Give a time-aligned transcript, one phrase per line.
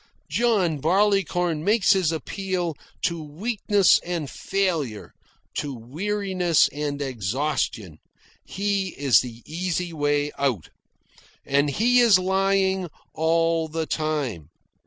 [0.31, 5.13] John Barleycorn makes his appeal to weakness and failure,
[5.57, 7.99] to weariness and exhaustion.
[8.43, 10.71] He is the easy way out.
[11.45, 14.49] And he is lying all the time.